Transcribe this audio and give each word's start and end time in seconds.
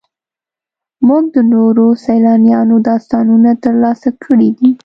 موږ 1.07 1.23
د 1.35 1.37
نورو 1.53 1.85
سیلانیانو 2.05 2.75
داستانونه 2.89 3.51
ترلاسه 3.63 4.09
کړي 4.23 4.49
دي. 4.57 4.69